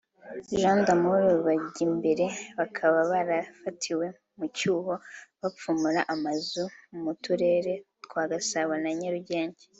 na 0.51 0.57
Jean 0.61 0.77
d’Amour 0.85 1.23
Bajyimbere 1.45 2.25
bakaba 2.59 2.99
barafatiwe 3.11 4.05
mu 4.37 4.45
cyuho 4.57 4.93
bapfumura 5.41 6.01
amazu 6.13 6.63
mu 7.03 7.11
turere 7.23 7.73
twa 8.05 8.23
Gasabo 8.31 8.73
na 8.83 8.91
Nyarugenge 9.01 9.63